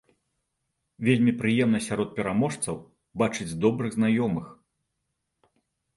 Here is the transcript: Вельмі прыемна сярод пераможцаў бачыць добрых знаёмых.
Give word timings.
Вельмі 1.09 1.33
прыемна 1.41 1.79
сярод 1.89 2.09
пераможцаў 2.19 2.75
бачыць 3.23 3.49
добрых 3.67 3.91
знаёмых. 3.99 4.47